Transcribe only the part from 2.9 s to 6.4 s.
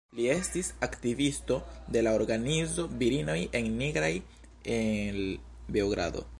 Virinoj en Nigraj el Beogrado.